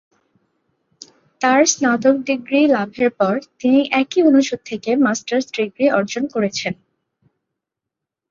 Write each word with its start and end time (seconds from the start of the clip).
তার 1.41 1.61
স্নাতক 1.65 2.15
ডিগ্রি 2.21 2.61
লাভের 2.67 3.09
পর, 3.11 3.33
তিনি 3.59 3.79
একই 4.01 4.21
অনুষদ 4.23 4.59
থেকে 4.65 4.91
মাস্টার্স 4.97 5.45
ডিগ্রি 5.57 5.85
অর্জন 5.89 6.23
করেছেন। 6.27 6.73